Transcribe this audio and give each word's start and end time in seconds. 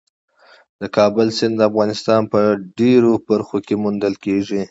د 0.81 0.83
کابل 0.97 1.27
سیند 1.37 1.55
د 1.57 1.61
افغانستان 1.69 2.21
په 2.33 2.39
ډېرو 2.79 3.11
برخو 3.29 3.57
کې 3.65 3.75
موندل 3.83 4.13
کېږي. 4.25 4.59